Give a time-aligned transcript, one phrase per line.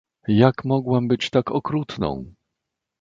[0.27, 2.33] "jak mogłam być tak okrutną!"